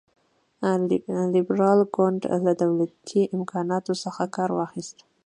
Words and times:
لېبرال 1.33 1.79
ګوند 1.95 2.21
له 2.45 2.51
دولتي 2.61 3.21
امکاناتو 3.35 3.93
څخه 4.03 4.23
کار 4.35 4.49
واخیست. 4.57 4.97